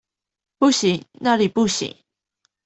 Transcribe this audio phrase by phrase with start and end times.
[0.57, 1.95] 不行，那裡不行